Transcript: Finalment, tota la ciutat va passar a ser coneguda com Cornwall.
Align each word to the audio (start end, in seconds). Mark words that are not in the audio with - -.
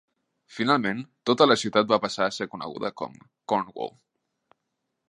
Finalment, 0.53 1.03
tota 1.31 1.47
la 1.49 1.57
ciutat 1.65 1.91
va 1.93 2.01
passar 2.07 2.27
a 2.29 2.33
ser 2.39 2.49
coneguda 2.55 2.93
com 3.03 3.21
Cornwall. 3.53 3.97